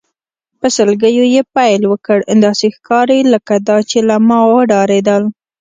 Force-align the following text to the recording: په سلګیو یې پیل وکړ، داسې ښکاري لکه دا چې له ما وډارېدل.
په 0.59 0.67
سلګیو 0.75 1.25
یې 1.35 1.41
پیل 1.55 1.81
وکړ، 1.91 2.19
داسې 2.45 2.67
ښکاري 2.75 3.19
لکه 3.33 3.55
دا 3.69 3.77
چې 3.89 3.97
له 4.09 4.15
ما 4.27 4.39
وډارېدل. 4.51 5.23